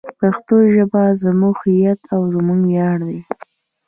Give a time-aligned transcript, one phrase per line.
[0.19, 3.19] پښتو ژبه زموږ هویت او زموږ ویاړ دی.